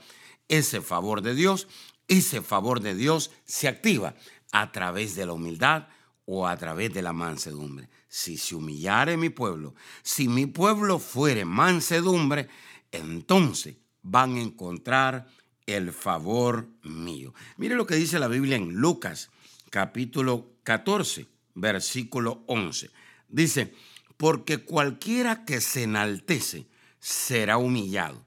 ese 0.49 0.81
favor 0.81 1.23
de 1.23 1.35
Dios? 1.35 1.69
Ese 2.07 2.43
favor 2.43 2.81
de 2.81 2.95
Dios 2.95 3.31
se 3.45 3.69
activa 3.69 4.15
a 4.53 4.73
través 4.73 5.15
de 5.15 5.27
la 5.27 5.33
humildad 5.33 5.89
o 6.25 6.47
a 6.47 6.57
través 6.57 6.93
de 6.93 7.03
la 7.03 7.13
mansedumbre. 7.13 7.89
Si 8.09 8.37
se 8.37 8.55
humillare 8.55 9.17
mi 9.17 9.31
pueblo, 9.31 9.75
si 10.03 10.29
mi 10.29 10.47
pueblo 10.47 10.99
fuere 10.99 11.45
mansedumbre, 11.45 12.49
entonces 12.91 13.77
van 14.03 14.37
a 14.37 14.41
encontrar 14.41 15.27
el 15.69 15.93
favor 15.93 16.67
mío. 16.83 17.35
Mire 17.59 17.75
lo 17.77 17.87
que 17.87 17.95
dice 17.95 18.19
la 18.19 18.27
Biblia 18.27 18.57
en 18.57 18.75
Lucas 18.75 19.31
capítulo 19.69 20.53
14, 20.63 21.27
versículo 21.55 22.43
11. 22.47 22.91
Dice, 23.29 23.75
porque 24.17 24.65
cualquiera 24.65 25.45
que 25.45 25.61
se 25.61 25.83
enaltece 25.83 26.67
será 26.99 27.59
humillado, 27.59 28.25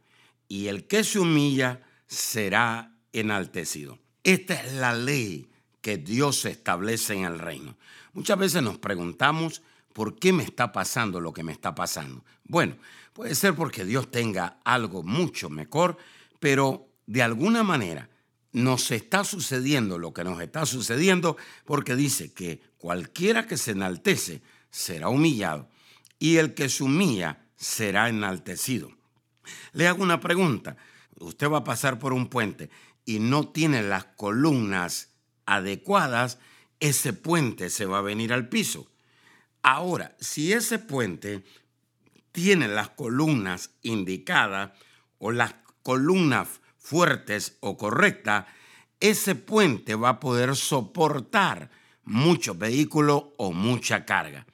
y 0.47 0.67
el 0.67 0.85
que 0.85 1.03
se 1.03 1.19
humilla 1.19 1.81
será 2.07 2.93
enaltecido. 3.11 3.97
Esta 4.23 4.53
es 4.53 4.73
la 4.73 4.93
ley 4.93 5.49
que 5.81 5.97
Dios 5.97 6.45
establece 6.45 7.15
en 7.15 7.25
el 7.25 7.39
reino. 7.39 7.75
Muchas 8.13 8.37
veces 8.37 8.61
nos 8.61 8.77
preguntamos, 8.77 9.63
¿por 9.93 10.19
qué 10.19 10.31
me 10.31 10.43
está 10.43 10.71
pasando 10.71 11.19
lo 11.19 11.33
que 11.33 11.43
me 11.43 11.53
está 11.53 11.73
pasando? 11.73 12.23
Bueno, 12.43 12.77
puede 13.13 13.33
ser 13.33 13.55
porque 13.55 13.83
Dios 13.83 14.11
tenga 14.11 14.59
algo 14.63 15.01
mucho 15.01 15.49
mejor, 15.49 15.97
pero 16.39 16.90
de 17.11 17.21
alguna 17.21 17.61
manera 17.61 18.09
nos 18.53 18.89
está 18.89 19.25
sucediendo 19.25 19.99
lo 19.99 20.13
que 20.13 20.23
nos 20.23 20.41
está 20.41 20.65
sucediendo 20.65 21.35
porque 21.65 21.97
dice 21.97 22.31
que 22.31 22.61
cualquiera 22.77 23.47
que 23.47 23.57
se 23.57 23.71
enaltece 23.71 24.41
será 24.69 25.09
humillado 25.09 25.67
y 26.19 26.37
el 26.37 26.53
que 26.53 26.69
se 26.69 26.85
humilla 26.85 27.45
será 27.57 28.07
enaltecido. 28.07 28.93
Le 29.73 29.89
hago 29.89 30.01
una 30.03 30.21
pregunta. 30.21 30.77
Usted 31.19 31.49
va 31.49 31.57
a 31.57 31.63
pasar 31.65 31.99
por 31.99 32.13
un 32.13 32.29
puente 32.29 32.69
y 33.03 33.19
no 33.19 33.49
tiene 33.49 33.83
las 33.83 34.05
columnas 34.05 35.09
adecuadas, 35.45 36.39
ese 36.79 37.11
puente 37.11 37.69
se 37.69 37.85
va 37.85 37.97
a 37.97 38.03
venir 38.03 38.31
al 38.31 38.47
piso. 38.47 38.89
Ahora, 39.63 40.15
si 40.21 40.53
ese 40.53 40.79
puente 40.79 41.43
tiene 42.31 42.69
las 42.69 42.91
columnas 42.91 43.71
indicadas 43.81 44.71
o 45.19 45.31
las 45.31 45.55
columnas 45.83 46.60
fuertes 46.81 47.57
o 47.59 47.77
correctas, 47.77 48.45
ese 48.99 49.35
puente 49.35 49.95
va 49.95 50.09
a 50.09 50.19
poder 50.19 50.55
soportar 50.55 51.69
muchos 52.03 52.57
vehículos 52.57 53.25
o 53.37 53.53
mucha 53.53 54.05
carga. 54.05 54.45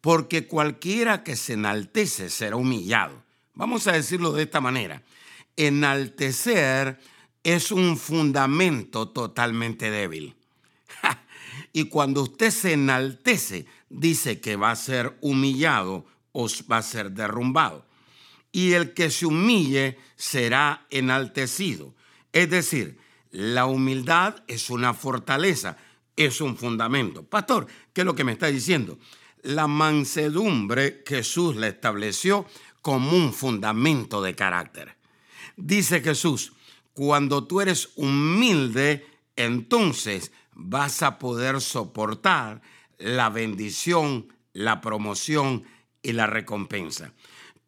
Porque 0.00 0.46
cualquiera 0.46 1.24
que 1.24 1.36
se 1.36 1.54
enaltece 1.54 2.30
será 2.30 2.56
humillado. 2.56 3.22
Vamos 3.54 3.86
a 3.86 3.92
decirlo 3.92 4.32
de 4.32 4.44
esta 4.44 4.60
manera. 4.60 5.02
Enaltecer 5.56 7.00
es 7.42 7.72
un 7.72 7.96
fundamento 7.96 9.08
totalmente 9.08 9.90
débil. 9.90 10.36
y 11.72 11.84
cuando 11.84 12.22
usted 12.22 12.50
se 12.50 12.74
enaltece, 12.74 13.66
dice 13.88 14.40
que 14.40 14.56
va 14.56 14.70
a 14.70 14.76
ser 14.76 15.16
humillado 15.20 16.06
o 16.32 16.46
va 16.70 16.78
a 16.78 16.82
ser 16.82 17.10
derrumbado. 17.10 17.87
Y 18.52 18.72
el 18.72 18.94
que 18.94 19.10
se 19.10 19.26
humille 19.26 19.98
será 20.16 20.86
enaltecido. 20.90 21.94
Es 22.32 22.50
decir, 22.50 22.98
la 23.30 23.66
humildad 23.66 24.42
es 24.46 24.70
una 24.70 24.94
fortaleza, 24.94 25.76
es 26.16 26.40
un 26.40 26.56
fundamento. 26.56 27.24
Pastor, 27.24 27.66
¿qué 27.92 28.00
es 28.00 28.04
lo 28.04 28.14
que 28.14 28.24
me 28.24 28.32
está 28.32 28.46
diciendo? 28.48 28.98
La 29.42 29.66
mansedumbre 29.66 31.02
Jesús 31.06 31.56
la 31.56 31.68
estableció 31.68 32.46
como 32.82 33.12
un 33.12 33.32
fundamento 33.32 34.22
de 34.22 34.34
carácter. 34.34 34.96
Dice 35.56 36.00
Jesús, 36.00 36.52
cuando 36.92 37.46
tú 37.46 37.60
eres 37.60 37.90
humilde, 37.96 39.06
entonces 39.36 40.32
vas 40.52 41.02
a 41.02 41.18
poder 41.18 41.60
soportar 41.60 42.60
la 42.98 43.30
bendición, 43.30 44.32
la 44.52 44.80
promoción 44.80 45.64
y 46.02 46.12
la 46.12 46.26
recompensa. 46.26 47.12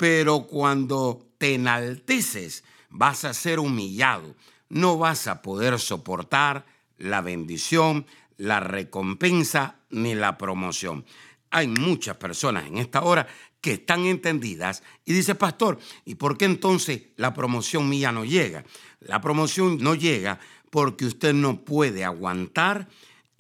Pero 0.01 0.47
cuando 0.47 1.29
te 1.37 1.57
enalteces, 1.57 2.65
vas 2.89 3.27
a 3.27 3.35
ser 3.35 3.59
humillado. 3.59 4.35
No 4.71 4.97
vas 4.97 5.27
a 5.27 5.43
poder 5.43 5.79
soportar 5.79 6.65
la 6.97 7.21
bendición, 7.21 8.07
la 8.39 8.61
recompensa 8.61 9.77
ni 9.91 10.15
la 10.15 10.39
promoción. 10.39 11.05
Hay 11.51 11.69
muchas 11.69 12.17
personas 12.17 12.67
en 12.67 12.79
esta 12.79 13.03
hora 13.03 13.27
que 13.61 13.73
están 13.73 14.07
entendidas 14.07 14.83
y 15.05 15.13
dice, 15.13 15.35
pastor, 15.35 15.79
¿y 16.07 16.15
por 16.15 16.39
qué 16.39 16.47
entonces 16.47 17.03
la 17.17 17.35
promoción 17.35 17.87
mía 17.87 18.11
no 18.11 18.25
llega? 18.25 18.65
La 19.01 19.21
promoción 19.21 19.77
no 19.83 19.95
llega 19.95 20.41
porque 20.71 21.05
usted 21.05 21.35
no 21.35 21.61
puede 21.63 22.07
aguantar 22.07 22.89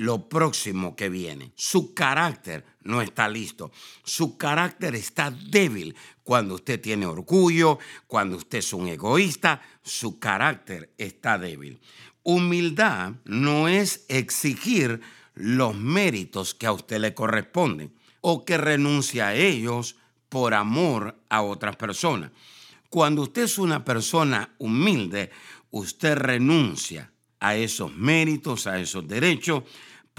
lo 0.00 0.30
próximo 0.30 0.96
que 0.96 1.10
viene. 1.10 1.52
Su 1.56 1.92
carácter 1.92 2.64
no 2.84 3.02
está 3.02 3.28
listo. 3.28 3.70
Su 4.02 4.38
carácter 4.38 4.94
está 4.94 5.30
débil 5.30 5.94
cuando 6.22 6.54
usted 6.54 6.80
tiene 6.80 7.04
orgullo, 7.04 7.78
cuando 8.06 8.38
usted 8.38 8.58
es 8.58 8.72
un 8.72 8.88
egoísta, 8.88 9.60
su 9.82 10.18
carácter 10.18 10.94
está 10.96 11.36
débil. 11.36 11.82
Humildad 12.22 13.12
no 13.26 13.68
es 13.68 14.06
exigir 14.08 15.02
los 15.34 15.76
méritos 15.76 16.54
que 16.54 16.66
a 16.66 16.72
usted 16.72 16.98
le 16.98 17.12
corresponden 17.12 17.92
o 18.22 18.46
que 18.46 18.56
renuncia 18.56 19.28
a 19.28 19.34
ellos 19.34 19.96
por 20.30 20.54
amor 20.54 21.20
a 21.28 21.42
otras 21.42 21.76
personas. 21.76 22.30
Cuando 22.88 23.20
usted 23.20 23.42
es 23.42 23.58
una 23.58 23.84
persona 23.84 24.54
humilde, 24.56 25.30
usted 25.70 26.16
renuncia 26.16 27.12
a 27.38 27.56
esos 27.56 27.94
méritos, 27.94 28.66
a 28.66 28.80
esos 28.80 29.06
derechos, 29.06 29.64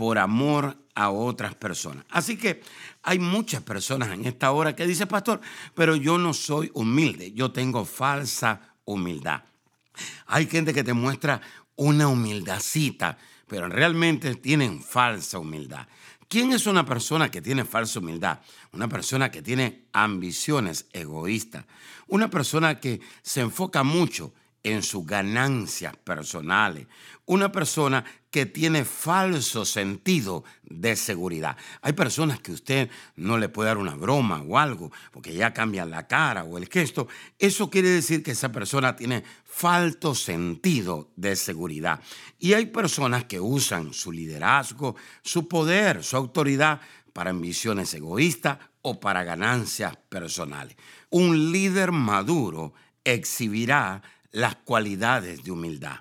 por 0.01 0.17
amor 0.17 0.75
a 0.95 1.11
otras 1.11 1.53
personas. 1.53 2.03
Así 2.09 2.35
que 2.35 2.63
hay 3.03 3.19
muchas 3.19 3.61
personas 3.61 4.09
en 4.09 4.25
esta 4.25 4.49
hora 4.49 4.75
que 4.75 4.87
dicen, 4.87 5.07
pastor, 5.07 5.39
pero 5.75 5.95
yo 5.95 6.17
no 6.17 6.33
soy 6.33 6.71
humilde, 6.73 7.33
yo 7.33 7.51
tengo 7.51 7.85
falsa 7.85 8.73
humildad. 8.83 9.43
Hay 10.25 10.47
gente 10.47 10.73
que 10.73 10.83
te 10.83 10.93
muestra 10.93 11.39
una 11.75 12.07
humildacita, 12.07 13.15
pero 13.45 13.69
realmente 13.69 14.33
tienen 14.33 14.81
falsa 14.81 15.37
humildad. 15.37 15.85
¿Quién 16.27 16.51
es 16.51 16.65
una 16.65 16.83
persona 16.83 17.29
que 17.29 17.43
tiene 17.43 17.63
falsa 17.63 17.99
humildad? 17.99 18.39
Una 18.71 18.87
persona 18.87 19.29
que 19.29 19.43
tiene 19.43 19.83
ambiciones 19.93 20.87
egoístas. 20.93 21.65
Una 22.07 22.27
persona 22.27 22.79
que 22.79 23.01
se 23.21 23.41
enfoca 23.41 23.83
mucho 23.83 24.33
en 24.63 24.83
sus 24.83 25.05
ganancias 25.05 25.95
personales. 25.97 26.87
Una 27.25 27.51
persona 27.51 28.03
que 28.29 28.45
tiene 28.45 28.85
falso 28.85 29.65
sentido 29.65 30.43
de 30.63 30.95
seguridad. 30.95 31.57
Hay 31.81 31.93
personas 31.93 32.39
que 32.39 32.51
usted 32.51 32.89
no 33.15 33.37
le 33.37 33.49
puede 33.49 33.67
dar 33.67 33.77
una 33.77 33.95
broma 33.95 34.41
o 34.41 34.57
algo 34.57 34.91
porque 35.11 35.33
ya 35.33 35.53
cambian 35.53 35.89
la 35.89 36.07
cara 36.07 36.43
o 36.43 36.57
el 36.57 36.69
gesto. 36.69 37.07
Eso 37.39 37.69
quiere 37.69 37.89
decir 37.89 38.23
que 38.23 38.31
esa 38.31 38.51
persona 38.51 38.95
tiene 38.95 39.23
falso 39.43 40.15
sentido 40.15 41.11
de 41.15 41.35
seguridad. 41.35 41.99
Y 42.39 42.53
hay 42.53 42.67
personas 42.67 43.25
que 43.25 43.39
usan 43.39 43.93
su 43.93 44.11
liderazgo, 44.11 44.95
su 45.23 45.47
poder, 45.47 46.03
su 46.03 46.15
autoridad 46.17 46.79
para 47.13 47.31
ambiciones 47.31 47.93
egoístas 47.93 48.59
o 48.81 48.99
para 48.99 49.23
ganancias 49.23 49.97
personales. 50.09 50.75
Un 51.09 51.51
líder 51.51 51.91
maduro 51.91 52.73
exhibirá 53.03 54.01
las 54.31 54.55
cualidades 54.55 55.43
de 55.43 55.51
humildad. 55.51 55.99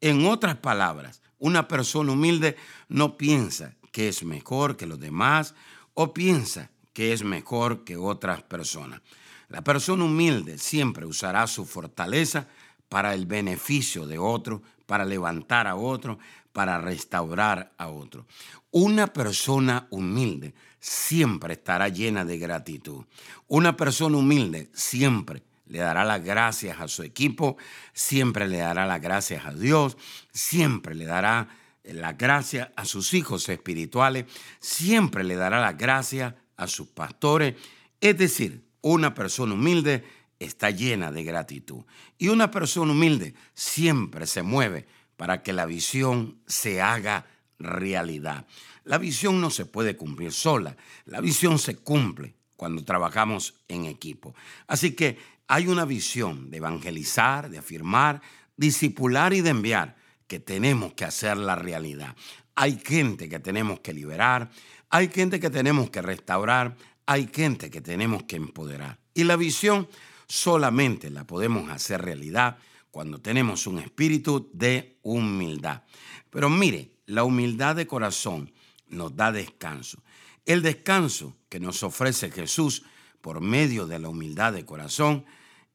En 0.00 0.26
otras 0.26 0.56
palabras, 0.56 1.22
una 1.38 1.68
persona 1.68 2.12
humilde 2.12 2.56
no 2.88 3.16
piensa 3.16 3.74
que 3.92 4.08
es 4.08 4.22
mejor 4.22 4.76
que 4.76 4.86
los 4.86 5.00
demás 5.00 5.54
o 5.94 6.12
piensa 6.12 6.70
que 6.92 7.12
es 7.12 7.22
mejor 7.22 7.84
que 7.84 7.96
otras 7.96 8.42
personas. 8.42 9.00
La 9.48 9.62
persona 9.62 10.04
humilde 10.04 10.58
siempre 10.58 11.06
usará 11.06 11.46
su 11.46 11.64
fortaleza 11.64 12.48
para 12.88 13.14
el 13.14 13.26
beneficio 13.26 14.06
de 14.06 14.18
otro, 14.18 14.62
para 14.86 15.04
levantar 15.04 15.66
a 15.66 15.76
otro, 15.76 16.18
para 16.52 16.78
restaurar 16.78 17.72
a 17.76 17.88
otro. 17.88 18.26
Una 18.70 19.06
persona 19.06 19.86
humilde 19.90 20.54
siempre 20.80 21.54
estará 21.54 21.88
llena 21.88 22.24
de 22.24 22.38
gratitud. 22.38 23.04
Una 23.48 23.76
persona 23.76 24.16
humilde 24.16 24.70
siempre 24.72 25.42
le 25.66 25.78
dará 25.78 26.04
las 26.04 26.24
gracias 26.24 26.80
a 26.80 26.88
su 26.88 27.02
equipo, 27.02 27.56
siempre 27.92 28.48
le 28.48 28.58
dará 28.58 28.86
las 28.86 29.00
gracias 29.00 29.44
a 29.46 29.52
Dios, 29.52 29.96
siempre 30.32 30.94
le 30.94 31.04
dará 31.04 31.48
las 31.84 32.16
gracias 32.18 32.70
a 32.76 32.84
sus 32.84 33.14
hijos 33.14 33.48
espirituales, 33.48 34.26
siempre 34.60 35.24
le 35.24 35.36
dará 35.36 35.60
las 35.60 35.76
gracias 35.76 36.34
a 36.56 36.66
sus 36.66 36.88
pastores. 36.88 37.54
Es 38.00 38.16
decir, 38.18 38.64
una 38.80 39.14
persona 39.14 39.54
humilde 39.54 40.04
está 40.38 40.70
llena 40.70 41.10
de 41.12 41.24
gratitud. 41.24 41.84
Y 42.18 42.28
una 42.28 42.50
persona 42.50 42.92
humilde 42.92 43.34
siempre 43.54 44.26
se 44.26 44.42
mueve 44.42 44.86
para 45.16 45.42
que 45.42 45.52
la 45.52 45.66
visión 45.66 46.38
se 46.46 46.80
haga 46.82 47.26
realidad. 47.58 48.46
La 48.84 48.98
visión 48.98 49.40
no 49.40 49.50
se 49.50 49.64
puede 49.64 49.96
cumplir 49.96 50.32
sola, 50.32 50.76
la 51.06 51.20
visión 51.20 51.58
se 51.58 51.76
cumple 51.76 52.34
cuando 52.56 52.84
trabajamos 52.84 53.54
en 53.68 53.86
equipo. 53.86 54.34
Así 54.66 54.92
que 54.92 55.18
hay 55.48 55.68
una 55.68 55.84
visión 55.84 56.50
de 56.50 56.58
evangelizar, 56.58 57.50
de 57.50 57.58
afirmar, 57.58 58.20
discipular 58.56 59.32
y 59.32 59.40
de 59.40 59.50
enviar 59.50 59.96
que 60.26 60.40
tenemos 60.40 60.94
que 60.94 61.04
hacer 61.04 61.36
la 61.36 61.54
realidad. 61.54 62.16
Hay 62.54 62.80
gente 62.84 63.28
que 63.28 63.38
tenemos 63.38 63.80
que 63.80 63.92
liberar, 63.92 64.50
hay 64.90 65.08
gente 65.08 65.38
que 65.38 65.50
tenemos 65.50 65.90
que 65.90 66.02
restaurar, 66.02 66.76
hay 67.06 67.28
gente 67.32 67.70
que 67.70 67.80
tenemos 67.80 68.24
que 68.24 68.36
empoderar. 68.36 68.98
Y 69.14 69.24
la 69.24 69.36
visión 69.36 69.88
solamente 70.26 71.10
la 71.10 71.24
podemos 71.24 71.70
hacer 71.70 72.02
realidad 72.02 72.58
cuando 72.90 73.20
tenemos 73.20 73.66
un 73.66 73.78
espíritu 73.78 74.50
de 74.52 74.98
humildad. 75.02 75.82
Pero 76.30 76.50
mire, 76.50 76.92
la 77.06 77.24
humildad 77.24 77.76
de 77.76 77.86
corazón 77.86 78.52
nos 78.88 79.14
da 79.14 79.30
descanso. 79.32 80.02
El 80.44 80.62
descanso 80.62 81.36
que 81.48 81.60
nos 81.60 81.82
ofrece 81.82 82.30
Jesús 82.30 82.82
por 83.26 83.40
medio 83.40 83.88
de 83.88 83.98
la 83.98 84.08
humildad 84.08 84.52
de 84.52 84.64
corazón 84.64 85.24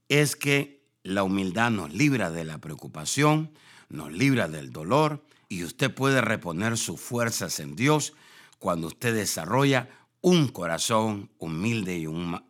es 0.07 0.37
que 0.37 0.85
la 1.03 1.23
humildad 1.23 1.69
nos 1.69 1.93
libra 1.93 2.31
de 2.31 2.45
la 2.45 2.59
preocupación, 2.59 3.51
nos 3.89 4.09
libra 4.13 4.47
del 4.47 4.71
dolor 4.71 5.21
y 5.49 5.65
usted 5.65 5.93
puede 5.93 6.21
reponer 6.21 6.77
sus 6.77 7.01
fuerzas 7.01 7.59
en 7.59 7.75
Dios 7.75 8.13
cuando 8.57 8.87
usted 8.87 9.13
desarrolla 9.13 9.89
un 10.21 10.47
corazón 10.47 11.29
humilde 11.39 11.97
y, 11.97 12.05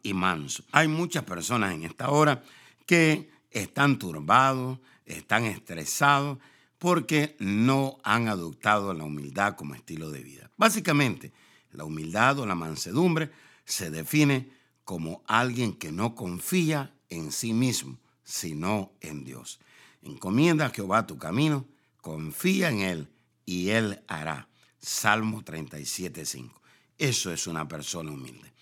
y 0.08 0.14
manso. 0.14 0.66
Hay 0.72 0.88
muchas 0.88 1.24
personas 1.24 1.74
en 1.74 1.82
esta 1.82 2.12
hora 2.12 2.44
que 2.86 3.32
están 3.50 3.98
turbados, 3.98 4.78
están 5.08 5.46
estresados 5.46 6.38
porque 6.78 7.36
no 7.40 7.98
han 8.04 8.28
adoptado 8.28 8.94
la 8.94 9.06
humildad 9.06 9.56
como 9.56 9.74
estilo 9.74 10.12
de 10.12 10.22
vida. 10.22 10.52
Básicamente, 10.58 11.34
la 11.72 11.86
humildad 11.86 12.38
o 12.38 12.46
la 12.46 12.54
mansedumbre 12.54 13.32
se 13.66 13.90
define 13.90 14.61
como 14.84 15.24
alguien 15.28 15.74
que 15.74 15.92
no 15.92 16.16
confía 16.16 16.96
en 17.10 17.32
sí 17.32 17.54
mismo, 17.54 18.00
sino 18.24 18.94
en 19.02 19.24
Dios. 19.24 19.60
Encomienda 20.02 20.68
a 20.68 20.70
Jehová 20.70 21.06
tu 21.06 21.18
camino, 21.18 21.68
confía 22.02 22.70
en 22.70 22.82
Él 22.82 23.12
y 23.46 23.70
Él 23.70 24.04
hará. 24.08 24.48
Salmo 24.80 25.44
37.5. 25.44 26.52
Eso 26.98 27.32
es 27.32 27.48
una 27.48 27.68
persona 27.68 28.12
humilde. 28.12 28.54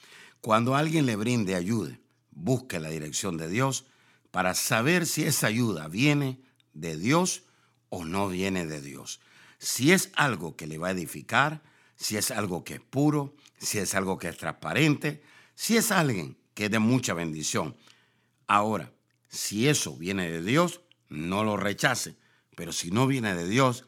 Cuando 0.41 0.75
alguien 0.75 1.05
le 1.05 1.15
brinde 1.15 1.55
ayuda, 1.55 1.99
busque 2.31 2.79
la 2.79 2.89
dirección 2.89 3.37
de 3.37 3.49
Dios 3.49 3.85
para 4.31 4.53
saber 4.53 5.05
si 5.05 5.23
esa 5.23 5.47
ayuda 5.47 5.87
viene 5.87 6.41
de 6.73 6.97
Dios 6.97 7.43
o 7.89 8.05
no 8.05 8.29
viene 8.29 8.65
de 8.65 8.81
Dios. 8.81 9.19
Si 9.57 9.91
es 9.91 10.11
algo 10.15 10.55
que 10.55 10.67
le 10.67 10.77
va 10.77 10.89
a 10.89 10.91
edificar, 10.91 11.61
si 11.95 12.15
es 12.15 12.31
algo 12.31 12.63
que 12.63 12.75
es 12.75 12.81
puro, 12.81 13.35
si 13.57 13.79
es 13.79 13.93
algo 13.95 14.17
que 14.17 14.29
es 14.29 14.37
transparente, 14.37 15.21
si 15.59 15.75
es 15.75 15.91
alguien 15.91 16.37
que 16.53 16.65
es 16.65 16.71
de 16.71 16.79
mucha 16.79 17.13
bendición. 17.13 17.75
Ahora, 18.47 18.93
si 19.27 19.67
eso 19.67 19.97
viene 19.97 20.31
de 20.31 20.41
Dios, 20.41 20.79
no 21.09 21.43
lo 21.43 21.57
rechace, 21.57 22.15
pero 22.55 22.71
si 22.71 22.91
no 22.91 23.07
viene 23.07 23.35
de 23.35 23.45
Dios, 23.45 23.83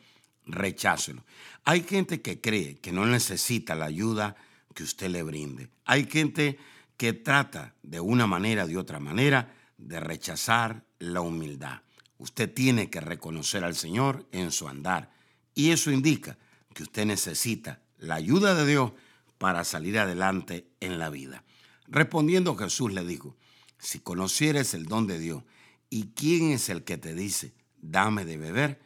rechácelo. 0.46 1.24
Hay 1.64 1.84
gente 1.84 2.22
que 2.22 2.42
cree 2.42 2.76
que 2.80 2.92
no 2.92 3.06
necesita 3.06 3.74
la 3.74 3.86
ayuda 3.86 4.36
que 4.76 4.84
usted 4.84 5.10
le 5.10 5.24
brinde. 5.24 5.70
Hay 5.86 6.08
gente 6.08 6.60
que 6.98 7.14
trata 7.14 7.74
de 7.84 8.02
una 8.02 8.28
manera, 8.28 8.68
de 8.68 8.76
otra 8.76 9.00
manera, 9.00 9.56
de 9.78 10.02
rechazar 10.02 10.84
la 11.00 11.22
humildad. 11.22 11.84
Usted 12.18 12.54
tiene 12.54 12.90
que 12.90 13.00
reconocer 13.00 13.64
al 13.64 13.78
Señor 13.78 14.28
en 14.34 14.52
su 14.52 14.68
andar. 14.68 15.14
Y 15.56 15.72
eso 15.72 15.90
indica 15.90 16.38
que 16.74 16.84
usted 16.84 17.06
necesita 17.06 17.80
la 17.98 18.16
ayuda 18.16 18.56
de 18.56 18.68
Dios 18.68 18.92
para 19.38 19.64
salir 19.64 19.98
adelante 19.98 20.68
en 20.82 21.00
la 21.00 21.10
vida. 21.10 21.46
Respondiendo 21.92 22.56
Jesús 22.56 22.94
le 22.94 23.04
dijo, 23.04 23.36
si 23.78 24.00
conocieres 24.00 24.74
el 24.74 24.86
don 24.86 25.08
de 25.08 25.20
Dios 25.20 25.44
y 25.90 26.12
quién 26.16 26.52
es 26.52 26.70
el 26.70 26.86
que 26.86 26.98
te 26.98 27.14
dice, 27.14 27.54
dame 27.82 28.24
de 28.24 28.38
beber, 28.38 28.80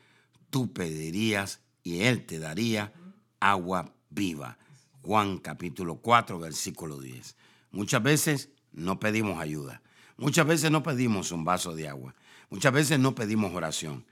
tú 0.49 0.73
pedirías 0.73 1.61
y 1.83 2.01
él 2.01 2.25
te 2.25 2.39
daría 2.39 2.93
agua 3.39 3.93
viva. 4.09 4.57
Juan 5.03 5.37
capítulo 5.37 5.97
4, 5.97 6.39
versículo 6.39 6.99
10. 6.99 7.35
Muchas 7.69 8.01
veces 8.01 8.49
no 8.71 8.99
pedimos 8.99 9.39
ayuda. 9.39 9.83
Muchas 10.17 10.47
veces 10.47 10.71
no 10.71 10.81
pedimos 10.81 11.31
un 11.31 11.43
vaso 11.45 11.75
de 11.75 11.87
agua. 11.87 12.15
Muchas 12.49 12.73
veces 12.73 12.97
no 12.97 13.13
pedimos 13.13 13.53
oración. 13.53 14.07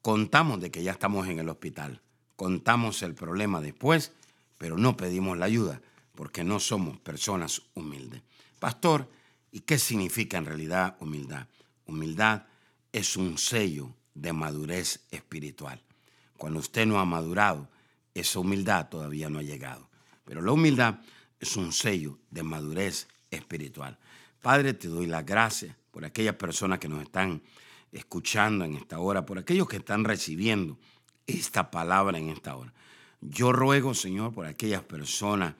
Contamos 0.00 0.58
de 0.58 0.70
que 0.70 0.82
ya 0.82 0.92
estamos 0.92 1.28
en 1.28 1.38
el 1.38 1.50
hospital. 1.50 2.00
Contamos 2.36 3.02
el 3.02 3.14
problema 3.14 3.60
después, 3.60 4.12
pero 4.56 4.78
no 4.78 4.96
pedimos 4.96 5.36
la 5.36 5.44
ayuda 5.44 5.82
porque 6.14 6.44
no 6.44 6.60
somos 6.60 6.98
personas 6.98 7.62
humildes. 7.74 8.22
Pastor, 8.58 9.10
¿y 9.50 9.60
qué 9.60 9.78
significa 9.78 10.38
en 10.38 10.46
realidad 10.46 10.96
humildad? 11.00 11.46
Humildad 11.86 12.44
es 12.92 13.16
un 13.16 13.38
sello 13.38 13.94
de 14.14 14.32
madurez 14.32 15.06
espiritual. 15.10 15.82
Cuando 16.36 16.60
usted 16.60 16.86
no 16.86 16.98
ha 16.98 17.04
madurado, 17.04 17.68
esa 18.14 18.38
humildad 18.40 18.88
todavía 18.88 19.30
no 19.30 19.38
ha 19.38 19.42
llegado. 19.42 19.88
Pero 20.24 20.42
la 20.42 20.52
humildad 20.52 21.00
es 21.40 21.56
un 21.56 21.72
sello 21.72 22.18
de 22.30 22.42
madurez 22.42 23.08
espiritual. 23.30 23.98
Padre, 24.40 24.74
te 24.74 24.88
doy 24.88 25.06
las 25.06 25.24
gracias 25.24 25.76
por 25.90 26.04
aquellas 26.04 26.34
personas 26.36 26.78
que 26.78 26.88
nos 26.88 27.02
están 27.02 27.42
escuchando 27.90 28.64
en 28.64 28.74
esta 28.74 28.98
hora, 28.98 29.24
por 29.24 29.38
aquellos 29.38 29.68
que 29.68 29.76
están 29.76 30.04
recibiendo 30.04 30.78
esta 31.26 31.70
palabra 31.70 32.18
en 32.18 32.30
esta 32.30 32.56
hora. 32.56 32.72
Yo 33.20 33.52
ruego, 33.52 33.94
Señor, 33.94 34.32
por 34.32 34.46
aquellas 34.46 34.82
personas 34.82 35.54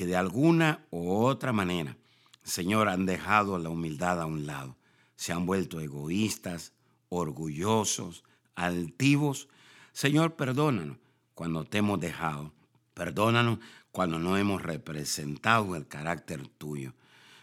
que 0.00 0.06
de 0.06 0.16
alguna 0.16 0.86
u 0.90 1.12
otra 1.12 1.52
manera, 1.52 1.94
Señor, 2.42 2.88
han 2.88 3.04
dejado 3.04 3.58
la 3.58 3.68
humildad 3.68 4.18
a 4.18 4.24
un 4.24 4.46
lado, 4.46 4.78
se 5.14 5.30
han 5.30 5.44
vuelto 5.44 5.78
egoístas, 5.78 6.72
orgullosos, 7.10 8.24
altivos. 8.54 9.48
Señor, 9.92 10.36
perdónanos 10.36 10.96
cuando 11.34 11.66
te 11.66 11.76
hemos 11.76 12.00
dejado. 12.00 12.54
Perdónanos 12.94 13.58
cuando 13.92 14.18
no 14.18 14.38
hemos 14.38 14.62
representado 14.62 15.76
el 15.76 15.86
carácter 15.86 16.48
tuyo. 16.48 16.94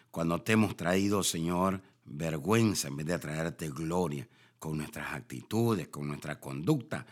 Cuando 0.10 0.42
te 0.42 0.54
hemos 0.54 0.76
traído, 0.76 1.22
Señor, 1.22 1.84
vergüenza 2.06 2.88
en 2.88 2.98
vez 2.98 3.06
de 3.06 3.20
traerte 3.20 3.70
gloria 3.70 4.28
con 4.58 4.78
nuestras 4.78 5.14
actitudes, 5.14 5.90
con 5.90 6.08
nuestra 6.08 6.40
conducta. 6.40 7.06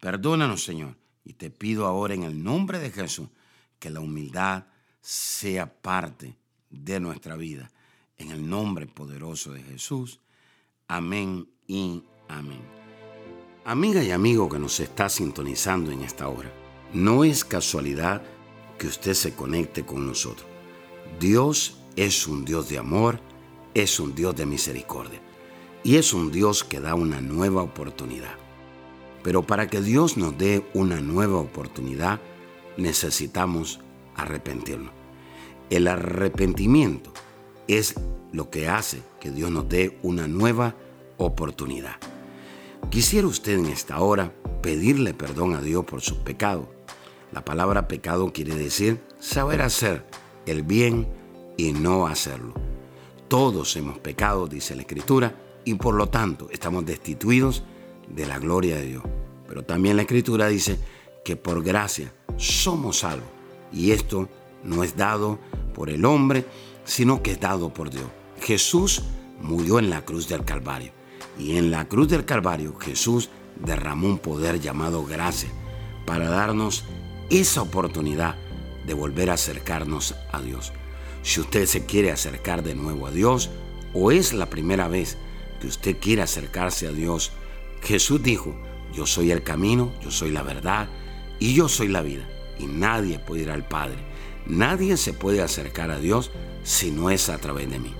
Perdónanos, 0.00 0.64
Señor. 0.64 0.96
Y 1.22 1.34
te 1.34 1.50
pido 1.50 1.86
ahora 1.86 2.14
en 2.14 2.24
el 2.24 2.42
nombre 2.42 2.80
de 2.80 2.90
Jesús 2.90 3.28
que 3.78 3.90
la 3.90 4.00
humildad 4.00 4.64
sea 5.00 5.72
parte 5.72 6.36
de 6.70 7.00
nuestra 7.00 7.36
vida. 7.36 7.70
En 8.16 8.30
el 8.30 8.48
nombre 8.48 8.86
poderoso 8.86 9.52
de 9.52 9.62
Jesús. 9.62 10.20
Amén 10.88 11.48
y 11.66 12.02
Amén. 12.28 12.60
Amiga 13.64 14.02
y 14.02 14.10
amigo 14.10 14.48
que 14.48 14.58
nos 14.58 14.80
está 14.80 15.08
sintonizando 15.08 15.90
en 15.90 16.02
esta 16.02 16.28
hora, 16.28 16.52
no 16.92 17.24
es 17.24 17.44
casualidad 17.44 18.22
que 18.78 18.86
usted 18.86 19.14
se 19.14 19.34
conecte 19.34 19.84
con 19.84 20.06
nosotros. 20.06 20.46
Dios 21.18 21.78
es 21.96 22.26
un 22.26 22.44
Dios 22.44 22.68
de 22.68 22.78
amor, 22.78 23.20
es 23.74 23.98
un 23.98 24.14
Dios 24.14 24.36
de 24.36 24.46
misericordia 24.46 25.20
y 25.82 25.96
es 25.96 26.12
un 26.12 26.30
Dios 26.30 26.64
que 26.64 26.80
da 26.80 26.94
una 26.94 27.20
nueva 27.20 27.62
oportunidad. 27.62 28.34
Pero 29.22 29.42
para 29.42 29.68
que 29.68 29.80
Dios 29.80 30.16
nos 30.16 30.36
dé 30.36 30.66
una 30.74 31.00
nueva 31.00 31.38
oportunidad, 31.38 32.20
necesitamos 32.76 33.80
arrepentirnos. 34.18 34.92
El 35.70 35.88
arrepentimiento 35.88 37.12
es 37.66 37.94
lo 38.32 38.50
que 38.50 38.68
hace 38.68 39.02
que 39.20 39.30
Dios 39.30 39.50
nos 39.50 39.68
dé 39.68 39.98
una 40.02 40.28
nueva 40.28 40.74
oportunidad. 41.16 41.96
Quisiera 42.90 43.26
usted 43.26 43.58
en 43.58 43.66
esta 43.66 44.00
hora 44.00 44.32
pedirle 44.62 45.14
perdón 45.14 45.54
a 45.54 45.60
Dios 45.60 45.84
por 45.84 46.00
sus 46.00 46.18
pecados. 46.18 46.66
La 47.32 47.44
palabra 47.44 47.88
pecado 47.88 48.32
quiere 48.32 48.54
decir 48.54 49.00
saber 49.20 49.60
hacer 49.60 50.06
el 50.46 50.62
bien 50.62 51.06
y 51.56 51.72
no 51.72 52.06
hacerlo. 52.06 52.54
Todos 53.28 53.76
hemos 53.76 53.98
pecado, 53.98 54.46
dice 54.46 54.74
la 54.74 54.82
Escritura, 54.82 55.34
y 55.64 55.74
por 55.74 55.94
lo 55.94 56.08
tanto 56.08 56.48
estamos 56.50 56.86
destituidos 56.86 57.62
de 58.08 58.26
la 58.26 58.38
gloria 58.38 58.76
de 58.76 58.86
Dios. 58.86 59.02
Pero 59.46 59.64
también 59.64 59.96
la 59.96 60.02
Escritura 60.02 60.48
dice 60.48 60.78
que 61.24 61.36
por 61.36 61.62
gracia 61.62 62.10
somos 62.38 63.00
salvos. 63.00 63.37
Y 63.72 63.92
esto 63.92 64.28
no 64.64 64.82
es 64.82 64.96
dado 64.96 65.38
por 65.74 65.90
el 65.90 66.04
hombre, 66.04 66.44
sino 66.84 67.22
que 67.22 67.32
es 67.32 67.40
dado 67.40 67.72
por 67.72 67.90
Dios. 67.90 68.06
Jesús 68.40 69.02
murió 69.40 69.78
en 69.78 69.90
la 69.90 70.04
cruz 70.04 70.28
del 70.28 70.44
Calvario. 70.44 70.92
Y 71.38 71.56
en 71.56 71.70
la 71.70 71.86
cruz 71.86 72.08
del 72.08 72.24
Calvario 72.24 72.76
Jesús 72.78 73.30
derramó 73.64 74.08
un 74.08 74.18
poder 74.18 74.60
llamado 74.60 75.04
gracia 75.04 75.50
para 76.06 76.28
darnos 76.28 76.84
esa 77.30 77.62
oportunidad 77.62 78.36
de 78.86 78.94
volver 78.94 79.30
a 79.30 79.34
acercarnos 79.34 80.14
a 80.32 80.40
Dios. 80.40 80.72
Si 81.22 81.40
usted 81.40 81.66
se 81.66 81.84
quiere 81.84 82.10
acercar 82.10 82.62
de 82.62 82.74
nuevo 82.74 83.06
a 83.06 83.10
Dios 83.10 83.50
o 83.92 84.10
es 84.10 84.32
la 84.32 84.48
primera 84.48 84.88
vez 84.88 85.18
que 85.60 85.66
usted 85.66 85.98
quiere 86.00 86.22
acercarse 86.22 86.86
a 86.86 86.92
Dios, 86.92 87.32
Jesús 87.82 88.22
dijo, 88.22 88.56
yo 88.94 89.06
soy 89.06 89.30
el 89.30 89.42
camino, 89.42 89.92
yo 90.02 90.10
soy 90.10 90.30
la 90.30 90.42
verdad 90.42 90.88
y 91.38 91.54
yo 91.54 91.68
soy 91.68 91.88
la 91.88 92.00
vida. 92.02 92.26
Y 92.58 92.66
nadie 92.66 93.18
puede 93.18 93.42
ir 93.42 93.50
al 93.50 93.66
Padre. 93.66 93.98
Nadie 94.46 94.96
se 94.96 95.12
puede 95.12 95.42
acercar 95.42 95.90
a 95.90 95.98
Dios 95.98 96.30
si 96.62 96.90
no 96.90 97.10
es 97.10 97.28
a 97.28 97.38
través 97.38 97.70
de 97.70 97.78
mí. 97.78 97.94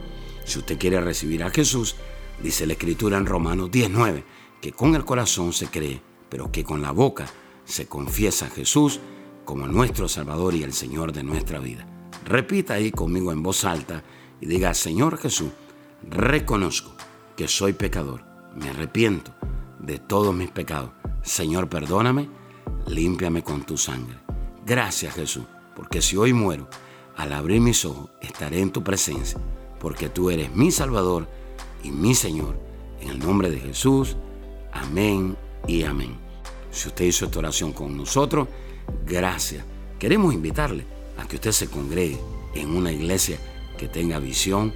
Si 0.44 0.58
usted 0.58 0.78
quiere 0.78 1.00
recibir 1.00 1.42
a 1.42 1.50
Jesús, 1.50 1.96
dice 2.42 2.66
la 2.66 2.72
Escritura 2.72 3.18
en 3.18 3.26
Romanos 3.26 3.70
19, 3.70 4.24
que 4.60 4.72
con 4.72 4.94
el 4.94 5.04
corazón 5.04 5.52
se 5.52 5.66
cree, 5.66 6.00
pero 6.28 6.50
que 6.50 6.64
con 6.64 6.82
la 6.82 6.90
boca 6.90 7.26
se 7.64 7.86
confiesa 7.86 8.46
a 8.46 8.50
Jesús 8.50 9.00
como 9.44 9.66
nuestro 9.66 10.08
Salvador 10.08 10.54
y 10.54 10.62
el 10.62 10.72
Señor 10.72 11.12
de 11.12 11.22
nuestra 11.22 11.58
vida. 11.58 11.86
Repita 12.24 12.74
ahí 12.74 12.90
conmigo 12.90 13.32
en 13.32 13.42
voz 13.42 13.64
alta 13.64 14.02
y 14.40 14.46
diga, 14.46 14.74
Señor 14.74 15.18
Jesús, 15.18 15.50
reconozco 16.02 16.92
que 17.36 17.48
soy 17.48 17.72
pecador, 17.72 18.24
me 18.54 18.70
arrepiento 18.70 19.32
de 19.78 19.98
todos 19.98 20.34
mis 20.34 20.50
pecados. 20.50 20.90
Señor, 21.22 21.68
perdóname, 21.68 22.28
límpiame 22.86 23.42
con 23.42 23.62
tu 23.62 23.76
sangre. 23.76 24.27
Gracias 24.68 25.14
Jesús, 25.14 25.44
porque 25.74 26.02
si 26.02 26.18
hoy 26.18 26.34
muero, 26.34 26.68
al 27.16 27.32
abrir 27.32 27.58
mis 27.58 27.86
ojos, 27.86 28.10
estaré 28.20 28.60
en 28.60 28.70
tu 28.70 28.84
presencia, 28.84 29.40
porque 29.80 30.10
tú 30.10 30.28
eres 30.28 30.54
mi 30.54 30.70
Salvador 30.70 31.26
y 31.82 31.90
mi 31.90 32.14
Señor. 32.14 32.60
En 33.00 33.08
el 33.08 33.18
nombre 33.18 33.50
de 33.50 33.60
Jesús, 33.60 34.18
amén 34.70 35.38
y 35.66 35.84
amén. 35.84 36.18
Si 36.70 36.88
usted 36.88 37.06
hizo 37.06 37.24
esta 37.24 37.38
oración 37.38 37.72
con 37.72 37.96
nosotros, 37.96 38.46
gracias. 39.06 39.64
Queremos 39.98 40.34
invitarle 40.34 40.84
a 41.16 41.26
que 41.26 41.36
usted 41.36 41.52
se 41.52 41.70
congregue 41.70 42.20
en 42.54 42.68
una 42.68 42.92
iglesia 42.92 43.38
que 43.78 43.88
tenga 43.88 44.18
visión, 44.18 44.74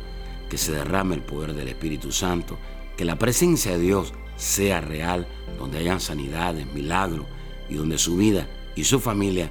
que 0.48 0.56
se 0.56 0.72
derrame 0.72 1.16
el 1.16 1.22
poder 1.22 1.52
del 1.52 1.68
Espíritu 1.68 2.12
Santo, 2.12 2.56
que 2.96 3.04
la 3.04 3.18
presencia 3.18 3.72
de 3.72 3.80
Dios 3.80 4.14
sea 4.36 4.80
real, 4.80 5.28
donde 5.58 5.76
hayan 5.76 6.00
sanidades, 6.00 6.66
milagros 6.72 7.26
y 7.68 7.74
donde 7.74 7.98
su 7.98 8.16
vida 8.16 8.48
y 8.74 8.84
su 8.84 8.98
familia 8.98 9.50